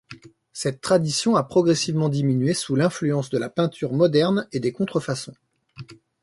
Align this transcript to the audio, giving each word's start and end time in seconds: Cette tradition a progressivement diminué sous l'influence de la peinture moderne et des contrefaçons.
Cette 0.51 0.81
tradition 0.81 1.35
a 1.35 1.43
progressivement 1.43 2.09
diminué 2.09 2.55
sous 2.55 2.75
l'influence 2.75 3.29
de 3.29 3.37
la 3.37 3.51
peinture 3.51 3.93
moderne 3.93 4.47
et 4.51 4.59
des 4.59 4.71
contrefaçons. 4.71 5.35